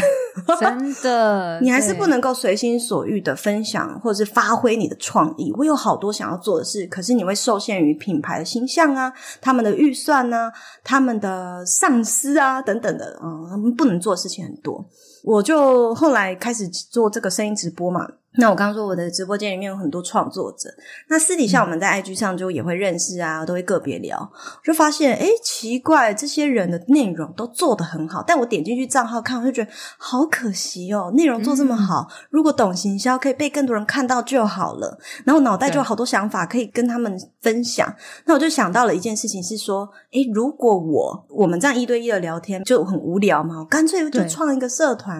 [0.60, 5.52] 真的， 你还是不能够随心所欲的分享或者是发挥你的创意。
[5.56, 14.84] 我有好多想要做的事，可是你会受限于品牌的形象啊、他们的预算啊、他们的上司啊等等的，嗯，他们不能做的事情很多。
[15.24, 18.06] 我就后来开始做这个声音直播嘛。
[18.36, 20.68] 那我刚刚说我的直播间里面有很多创作者，
[21.08, 24.28] 那私底下我们在 IG 上就也会认识啊，都会个别聊，
[24.64, 34.98] 就发现哎奇怪，这些人的内容都做得很好，但我点进去账号看，我就觉得好可惜哦，内容做这么好，如果懂行销，可以被更多人看到就好了。
[35.24, 45.13] 然后脑袋就有好多想法可以跟他们分享，那我就想到了一件事情是说，哎如果我我们这样一对一的聊天就很无聊嘛，我干脆就创一个社团，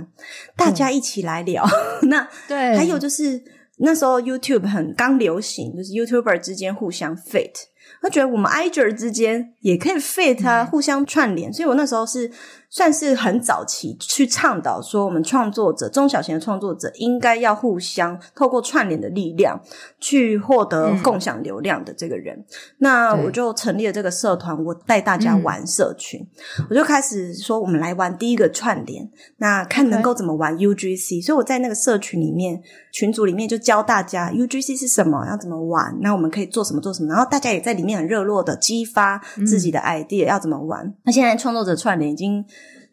[0.56, 1.64] 大家一起来聊。
[2.08, 2.98] 那对，还有。
[2.98, 3.42] 就是
[3.78, 7.52] 那时候 YouTube 很刚流行，就是 YouTuber 之间互相 fit，
[8.00, 11.52] 他觉得我们 IG 之间也可以 fit 啊，嗯、互相串联。
[11.52, 12.30] 所以我那时候是
[12.74, 19.60] 算是很早期去倡导说，我们创作者中小型的创作者应该要互相透过串联的力量
[20.00, 22.36] 去获得共享流量的这个人。
[22.36, 22.44] 嗯、
[22.78, 26.20] 那我就成立了这个社团，我带大家玩社群，
[26.58, 31.24] 嗯、我就开始说，我们来玩第一个串联，那看能够怎么玩 UGC。
[31.24, 32.60] 所以我在那个社群里面，
[32.90, 40.92] 群组里面就教大家 UGC 是什么，要怎么玩，那我们可以做什么做什么，然后大家也在里面很热络的激发自己的 idea，、嗯、要怎么玩。
[41.04, 42.44] 那现在创作者串联已经。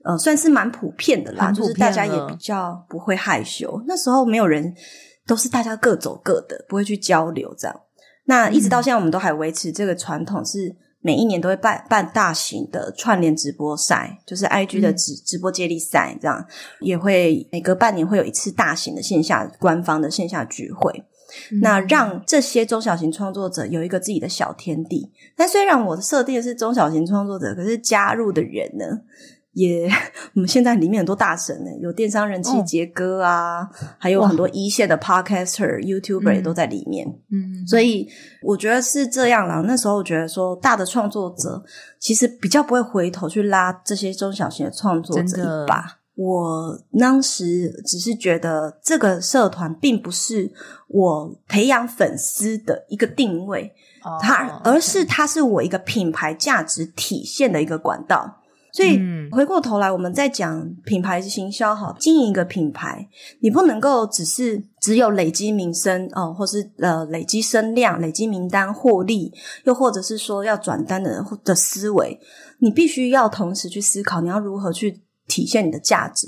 [0.04, 3.82] 呃，算是蛮普遍的啦，就是大家也比较不会害羞。
[3.88, 4.74] 那时候没有人，
[5.28, 7.82] 都是大家各走各的，不会去交流这样。
[8.26, 16.46] 那一直到现在，我们都还维持这个传统，是每一年都会办办大型的串联直播赛，就是 IG 的直直播接力赛，这样
[16.80, 21.04] 也会每隔半年会有一次大型的线下官方的线下聚会。
[21.62, 25.12] 那让这些中小型创作者有一个自己的小天地。
[25.36, 28.86] 但虽然我的设定是中小型创作者，可是加入的人呢？
[29.54, 29.90] 也，
[30.34, 37.06] 我们现在里面很多大神呢，有电商人气杰哥啊，哦、还有很多一线的 podcaster、YouTuber 也都在里面。
[37.30, 38.08] 嗯，所以
[38.42, 39.62] 我觉得是这样啦。
[39.68, 41.64] 那时候我觉得说，大的创作者
[42.00, 45.98] 其实比较不会回头去拉这些中小型的创作者一把。
[46.16, 50.52] 我当时只是觉得这个社团并不是
[50.88, 53.74] 我培养粉丝的一个定位，
[54.04, 58.38] 哦、它而是它是我一个品牌价值体现的一个管道。
[58.74, 59.00] 所以
[59.32, 63.06] 回过头来，我们在讲品牌行销，哈，经营一个品牌，
[63.42, 69.34] 你不能够只是只有累积名声哦，或是呃累积声量、累积名单获利，
[69.66, 72.18] 又或者是说要转单的的思维，
[72.60, 76.28] 你必须要同时去思考，你要如何去体现你的价值。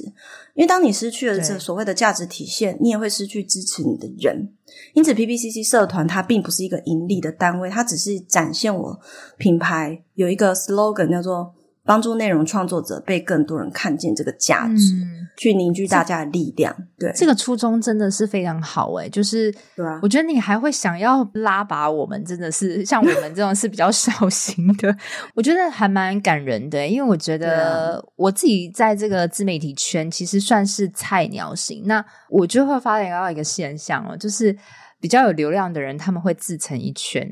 [0.54, 4.52] 因为当你失去了这所谓的价值体现，你也会失去支持你的人。
[4.94, 9.00] 因此，PPCC 社团它并不是一个盈利的单位，它只是展现我
[9.38, 11.54] 品牌有一个 slogan 叫做。
[11.86, 16.74] 帮助内容创作者被更多人看见这个价值，嗯、去凝聚大家的力量。
[16.98, 24.96] 对，这个初衷真的是非常好诶、欸，就是，对啊，我觉得你还会想要拉拔我们，真的是像我们这种是比较 小型的，
[25.36, 26.88] 我觉得还蛮感人的、欸。
[26.88, 34.58] 因为我觉得我自己在这个自媒体圈其实算是菜鸟型，那我就会发现到一个现象哦，就是。
[35.04, 37.30] 比较有流量的人，他们会自成一圈。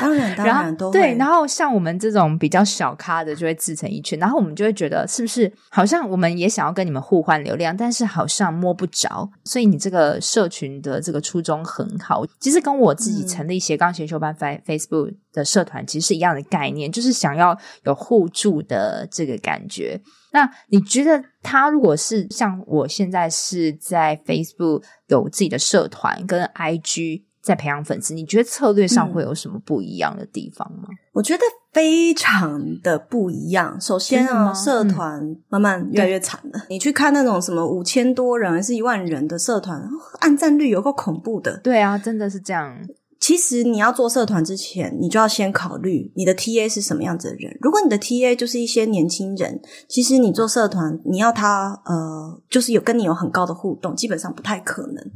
[0.00, 1.14] 当然， 当然都会对。
[1.16, 4.18] 然后像我们这种比较小咖的，就会自成一圈。
[4.18, 9.30] 然后我们就会觉得，是不是好像我们也想要跟你们互换流量，但是好像摸不着。
[9.44, 20.00] 所以你这个社群的这个初衷很好，其实跟我自己成立斜杠先修班 Facebook 的社团其实是一样的概念，就是想要有互助的这个感觉。
[20.36, 30.88] 那你觉得他如果是像我现在是在 Facebook 有自己的社团跟 IG 在培养粉丝，你觉得策略上会有什么不一样的地方吗？
[30.90, 33.80] 嗯、我觉得非常的不一样。
[33.80, 36.58] 首先啊，社团慢慢越来越惨了。
[36.58, 39.88] 嗯、你去看那种什么五千多人还是一万人的社团，
[40.20, 41.56] 按赞率有够恐怖的。
[41.58, 42.76] 对啊，真的是这样。
[43.18, 47.56] 其实你要做社团之前，你就要先考虑你的 TA 是什么样子的人。
[47.60, 55.12] 如果你的 TA 就是一些年轻人，其实你做社团，你要他呃，就是有跟你有很高的互动，基本上不太可能。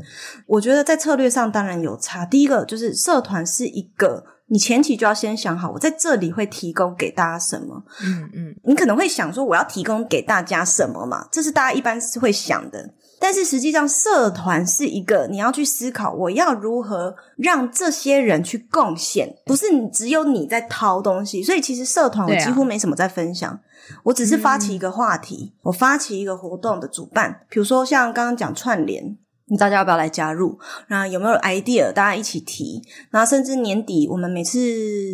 [0.46, 2.24] 我觉得在策略上当然有差。
[2.24, 7.84] 第一个就是社团是一个，你前期就要先想好，我在这里会提供给大家什么。
[8.03, 11.28] 嗯嗯，你可能会想说，我要提供给大家什么嘛？
[11.30, 12.94] 这是大家一般是会想的。
[13.20, 21.42] 但是实际上，社团是一个你要去思考，我要如何让这些人去贡献，不是你只有你在掏东西。
[21.42, 23.60] 所以其实社团我几乎没什么在分享，啊、
[24.04, 29.16] 我只是发起一个话题，嗯、我发起一个活动的主办，比如说像刚刚讲串联。
[29.57, 30.59] 大家要不要来加入？
[30.88, 31.92] 那有没有 idea？
[31.92, 32.82] 大家一起提。
[33.11, 34.59] 然后甚至年底，我们每次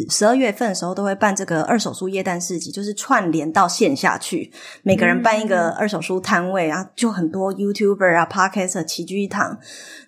[0.09, 9.59] 十二月份的时候都会办这个二手书夜诞市集，就是串联到线下去，每个人办一个二手书摊位，然后就很多 YouTuber 啊、Podcaster 齐聚一堂，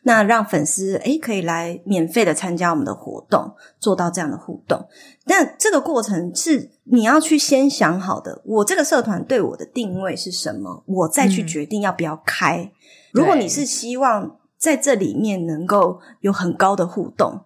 [0.03, 4.87] 那让粉丝诶可以来免费的参加我们的活动，做到这样的互动。
[5.27, 12.71] 但这个过程是你要去先想好的，我这个社团对我的定位是什么，我再去决定要不要开。
[13.13, 17.41] 如果你是希望在这里面能够有很高的互动，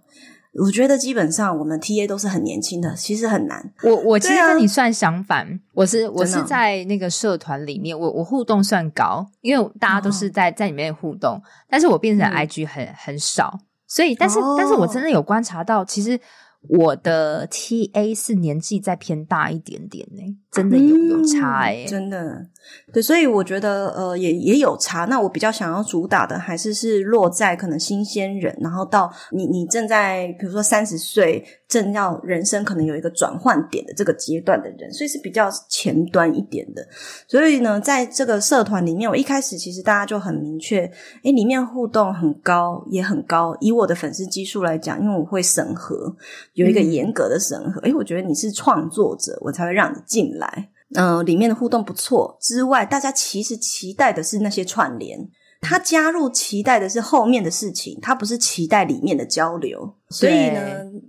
[0.54, 3.72] 我觉得基本上我们 TA 都是很年轻的，其实很难。
[3.82, 11.40] 我我其实跟你算相反，啊、我是我是在那个社团里面，我我互动算高，因为大家都是在在里面互动，
[11.70, 16.20] 但是我变成 IG 很、嗯、很少，所以但是、哦、但是我真的有观察到，其实
[16.68, 22.46] 我的 TA 是年纪再偏大一点点呢，真的有有差哎、真的。
[22.92, 25.04] 对，所以我觉得呃也也有差。
[25.06, 36.86] 那我比较想要主打的还是是落在可能新鲜人，然后到你你正在比如说三十岁正要人生可能有一个转换点的这个阶段的人，所以是比较前端一点的。
[37.26, 40.80] 所以呢，在这个社团里面，我一开始其实大家就很明确，
[41.22, 43.56] 诶，里面互动很高，也很高。
[43.60, 46.14] 以我的粉丝基数来讲，因为我会审核，
[46.52, 47.80] 有一个严格的审核。
[47.80, 50.68] 诶，我觉得你是创作者，我才会让你进来。
[50.94, 55.18] 嗯、呃，里面的互动不错之外，大家其实期待的是那些串联。
[55.62, 59.94] 他加入期待的是后面的事情，他不是期待里面的交流。
[60.10, 60.60] 所以呢，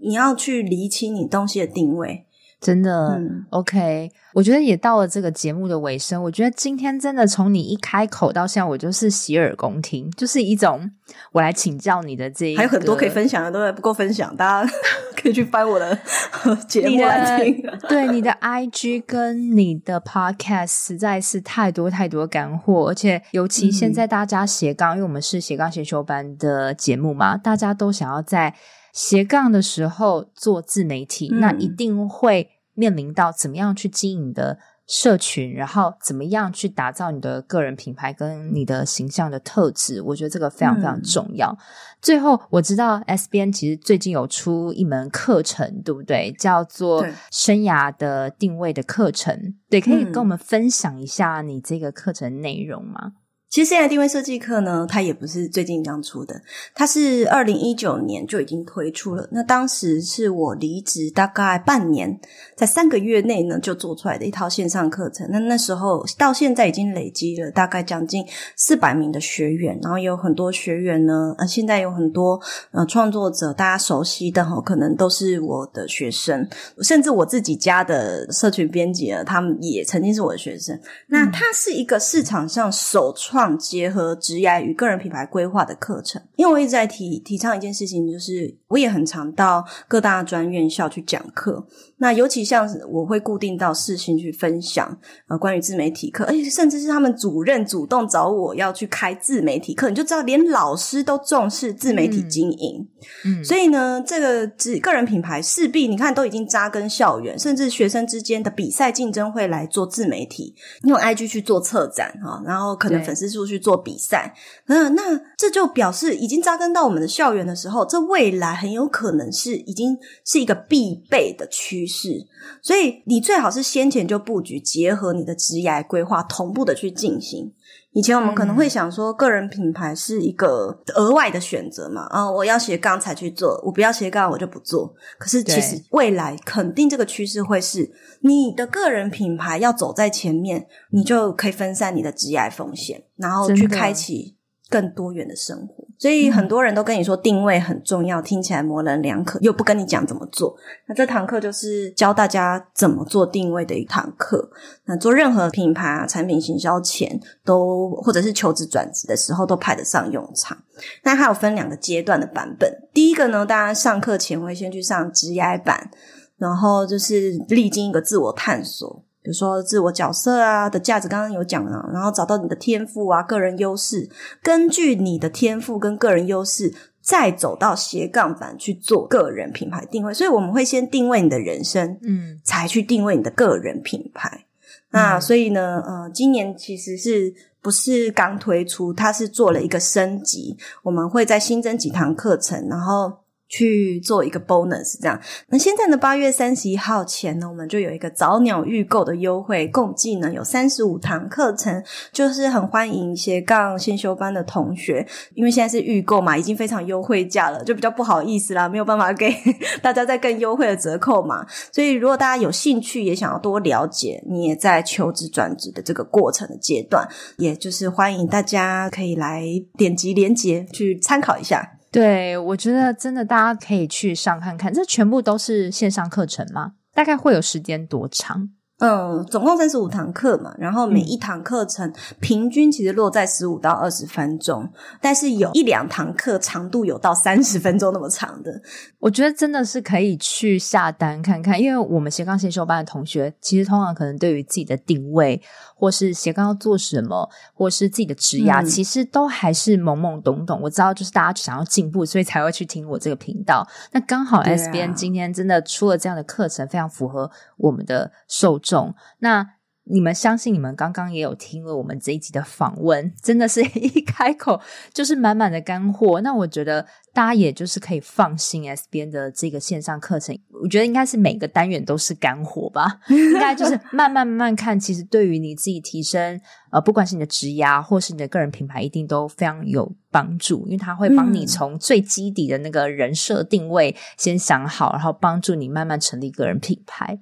[0.02, 2.26] 你要去厘清你东西的定位。
[2.64, 4.10] 真的，嗯，OK。
[4.34, 6.24] 我觉得也到了这个节目的尾声。
[6.24, 10.90] 我觉得今天真的从你一开口到现在，我就是洗耳恭听，就是一种
[11.34, 14.74] 我来请教你的这一个，还有很多可以分享的，都还不够分享，大家
[15.22, 15.96] 可以去翻我的
[16.68, 17.64] 节目来听。
[17.88, 28.56] 对，你的 IG 跟你的 Podcast 实在是太多太多干货，而且尤其现在大家斜杠，嗯、因为我们是斜杠先修班的节目嘛，大家都想要在
[28.94, 32.52] 斜杠的时候做自媒体，嗯、那一定会。
[32.76, 41.52] 面临到怎么样去经营的社群，然后怎么样去打造你的个人品牌跟你的形象的特质，我觉得这个非常非常重要。
[41.52, 41.58] 嗯、
[42.02, 46.32] 最后，我知道 S 编其实最近有出一门课程，对不对？
[46.32, 53.12] 叫做生涯的定位的课程，对，对，可以跟我们分享一下你这个课程内容吗？
[53.54, 56.42] 其实现在定位设计课呢，它也不是最近刚出的，
[56.74, 59.28] 它是二零一九年就已经推出了。
[59.32, 62.20] 那当时是我离职大概半年，
[62.56, 65.28] 在三个月内呢就做出来的一套线上课程。
[65.30, 68.26] 那那时候到现在已经累积了大概将近
[68.56, 72.42] 四百名的学员，然后也有很多学员呢，呃，现在有很多
[72.72, 76.50] 呃创作者，大家熟悉的哈，可能都是我的学生，
[76.82, 80.76] 甚至我自己家的社群编辑呢，他们也曾经是我的学生。
[81.06, 83.43] 那它是一个市场上首创。
[83.58, 91.66] 结合职涯与个人品牌规划的课程，因为我一直在提提倡一件事情，就是我也很常到各大专院校去讲课。
[91.98, 94.98] 那尤其像我会固定到事情去分享
[95.30, 102.88] 呃关于自媒体课，而且甚至是他们主任主动找我要去开自媒体课，你就知道连老师都重视自媒体经营。
[103.26, 114.34] 嗯，所以呢，这个自个人品牌势必你看都已经扎根校园，甚至学生之间的比赛竞争会来做自媒体，用 IG 去做策展哈，然后可能粉丝出去做比赛。
[114.68, 122.28] 嗯，那这就表示已经扎根到我们的校园的时候，这未来很有可能是已经是一个必备的趋势。
[122.62, 127.52] 所以你最好是先前就布局，结合你的职业规划同步的去进行。
[127.94, 134.94] 以前我们可能会想说，个人品牌是一个额外的选择嘛，啊，我要斜杠才去做，我不要斜杠我就不做。
[135.20, 137.92] 可是其实未来肯定这个趋势会是，
[138.22, 144.36] 你的个人品牌要走在前面，你就可以分散你的职业风险，然后去开启
[144.74, 145.86] 更多元的生活。
[146.00, 150.58] 所以很多人都跟你说定位很重要，听起来模棱两可，又不跟你讲怎么做。
[150.88, 154.50] 那这堂课就是教大家怎么做定位的一堂课。
[154.86, 160.58] 那做任何品牌啊、产品行销前，都或者是求职转职的时候，都派得上用场。
[161.04, 162.70] 那还有分两个阶段的版本。
[162.92, 165.92] 第一个呢，大家上课前会先去上 GI 版，
[166.38, 169.06] 然后就是历经一个自我探索。
[169.24, 174.10] 比如说自我角色啊的价值，刚刚有讲了，然后找到你的天赋啊、个人优势，
[174.42, 180.14] 根据你的天赋跟个人优势，再走到斜杠版去做个人品牌定位。
[180.14, 184.46] 所以我们会先定位你的人生，嗯，才去定位你的个人品牌。
[184.92, 188.94] 嗯、那所以呢，呃，今年其实是不是刚推出？
[188.94, 193.23] 它是做了一个升级，我们会再新增几堂课程，然后。
[193.56, 195.22] 去做一个 bonus，这样。
[195.50, 209.32] 那现在呢，八月三十一号前呢，我们就有一个早鸟预购的优惠，共计呢有三十五堂课程，就是很欢迎斜杠先修班的同学，因为现在是预购嘛，已经非常优惠价了，就比较不好意思啦，没有办法给
[209.84, 211.46] 大家再更优惠的折扣嘛。
[211.72, 219.46] 所以如果大家有兴趣，也想要多了解，你也在求职转职的这个过程的阶段，也就是欢迎大家可以来
[219.78, 221.78] 点击链接去参考一下。
[221.94, 226.74] 对，我觉得真的大家可以去上看看，这全部都是线上课程吗？
[226.92, 228.50] 大概会有时间多长？
[228.86, 234.70] 嗯，总共三十五堂课嘛，然后每一堂课程平均其实落在十五到二十分钟，
[235.00, 238.62] 但是有一两堂课长度有到三十分钟那么长的。
[239.00, 245.42] 我觉得真的是可以去下单看看，因为我们斜杠先修班的同学，其实通常可能对于自己的定位，
[245.78, 250.60] 或是斜杠要做什么，或是自己的职涯，嗯、其实都还是懵懵懂懂。
[250.62, 253.66] 我知道，就是大家想要进步，所以才会去听我这个频道。
[253.94, 258.73] 那刚好 S B N 今天真的出了这样的课程，非常符合我们的受众。
[258.74, 258.96] 众。
[259.20, 259.56] 那
[259.86, 264.62] 你们相信，你们刚刚也有听了我们这一集的访问，真的是 一开口
[264.94, 266.22] 就是满满的干货。
[266.22, 273.02] 那我觉得大家也就是可以放心 S 边的这个线上课程，我觉得应该是每个单元都是干货吧。
[273.10, 276.40] 应该就是 慢慢慢慢看，其实对于你自己提升，
[276.72, 287.20] 呃，不管是你的职涯或是你的个人品牌，一定都非常有帮助，因为它会帮你从最基底的那个人设定位先想好，然后帮助你慢慢成立个人品牌。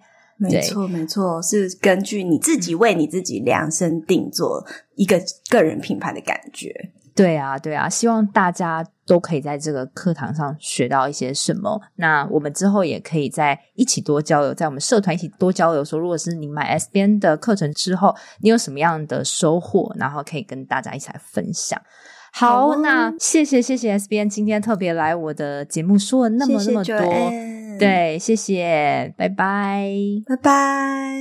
[0.50, 4.66] 没错，没错，是根据你自己为你自己量身定做
[4.96, 6.92] 一个个人品牌的感觉。
[7.14, 11.80] 对啊，对啊，希望大家都可以在这个课堂上学到一些什么。
[11.98, 15.84] 那我们之后也可以在一起多交流，在我们社团一起多交流。
[15.84, 21.80] 说，如果是你买 S 编的课程之后，你有什么样的收获，然后可以跟大家一起来分享。
[22.32, 26.96] 好，好，那谢谢谢谢 S 编今天特别来我的节目说了那么那么多。
[27.82, 29.92] 对，谢谢，拜拜，
[30.28, 31.16] 拜拜。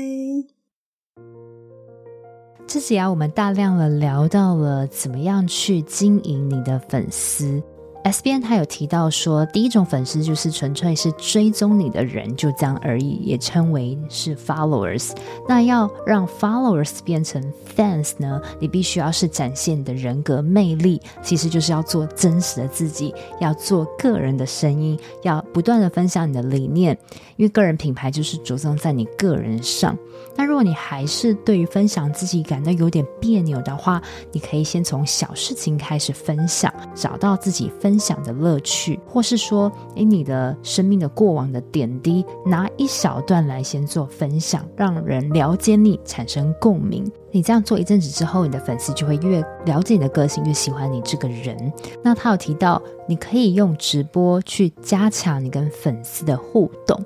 [2.67, 7.63] 这集啊，我们大量的聊到了怎么样去经营你的粉丝。
[8.03, 15.11] SBN 他有提到说，第一种粉丝就是纯粹是追踪你的人，就这样而已，也称为是 followers。
[15.46, 17.42] 那要让 followers 变成
[17.76, 26.96] fans 呢，你必须要是展现你的人格魅力，其实就是要做真实的自己，要做个人的声音，要不断的分享你的理念，
[27.41, 29.97] 因为个人品牌就是着重在你个人上。
[30.36, 47.11] 那如果你还是对于分享自己感到有点别扭的话，你可以先从小事情开始分享，找到自己分享的乐趣，或是说，诶，你的生命的过往的点滴，拿一小段来先做分享，让人了解你，产生共鸣。
[47.33, 51.72] 你这样做一阵子之后，你的粉丝就会越了解你的个性，越喜欢你这个人。
[52.03, 56.99] 那他有提到，你可以用直播去加强你跟粉丝的互动。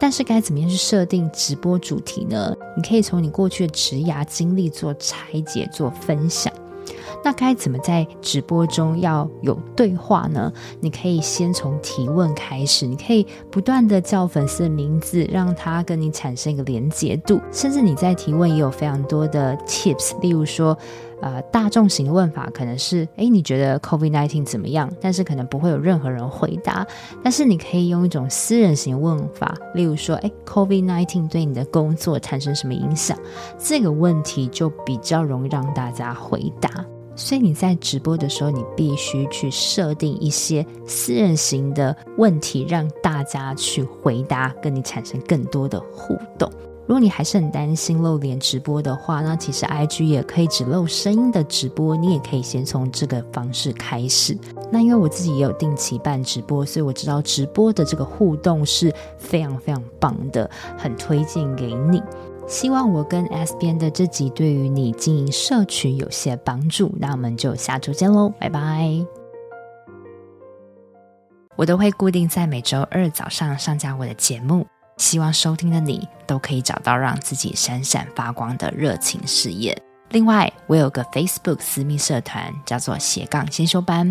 [0.00, 2.54] 但是该怎么样去设定直播主题呢？
[2.76, 6.52] 你可以从你过去的职涯经历做拆解、做分享。
[7.24, 10.52] 那该怎么在直播中要有对话呢？
[10.80, 17.40] 你可以先从提问开始，你可以不断的叫粉丝的名字，让他跟你产生一个连结度。
[17.52, 20.76] 甚至你在提问也有非常多的 tips，例如说。
[21.20, 24.88] 呃，大众型的问法可能是：诶，你觉得 COVID-19 怎么样？
[25.00, 26.86] 但是可能不会有任何人回答。
[27.24, 33.18] 但是你可以用一种私人型问法，例如说：诶，COVID-19 对你的工作产生什么影响？
[33.58, 36.70] 这个问题就比较容易让大家回答。
[37.18, 46.48] 所以你在直播的时候，你必须去设定一些私人型的问题，让大家去回答，跟你产生更多的互动。
[46.86, 54.34] 如果你还是很担心露脸直播的话，那其实 IG 也可以只露声音的直播，你也可以先从这个方式开始。
[54.70, 60.48] 那因为我自己也有定期办直播，所以我知道直播的这个互动是非常非常棒的，
[60.78, 62.00] 很推荐给你。
[62.48, 66.90] 希望我跟 S 编的这集对于你经营社群有些帮助。
[66.98, 69.04] 那我们就下周见喽，拜拜！
[71.56, 74.66] 我都会固定在每周二早上上架我的节目。
[74.96, 79.76] 希望收听的你都可以找到让自己闪闪发光的热情事业。
[80.08, 84.10] 另外，我有个 Facebook 私密社团，叫做斜杠先修班，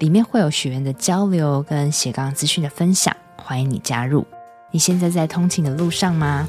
[0.00, 4.26] 里面会有学员的交流跟斜杠资讯的分享，欢迎你加入。
[4.72, 6.48] 你现在在通勤的路上吗？